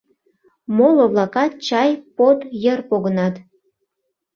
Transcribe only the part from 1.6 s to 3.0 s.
чай под йыр